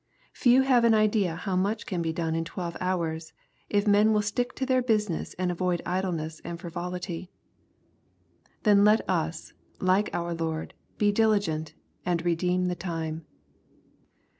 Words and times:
Few 0.33 0.63
have 0.63 0.83
an 0.83 0.95
idea 0.95 1.35
how 1.35 1.55
much 1.55 1.85
can 1.85 2.01
be 2.01 2.11
done 2.11 2.33
in 2.33 2.43
twelve 2.43 2.75
hours, 2.81 3.33
if 3.69 3.85
men 3.85 4.07
wiU 4.13 4.23
stick 4.23 4.55
to 4.55 4.65
their 4.65 4.81
business 4.81 5.35
and 5.35 5.51
avoid 5.51 5.79
idleness 5.85 6.41
and 6.43 6.59
frivolity. 6.59 7.29
Then 8.63 8.83
let 8.83 9.07
us, 9.07 9.53
like 9.79 10.09
our 10.11 10.33
Lord, 10.33 10.73
be 10.97 11.11
diligent, 11.11 11.75
and" 12.03 12.25
redeem 12.25 12.65
the 12.65 12.73
time." 12.73 13.27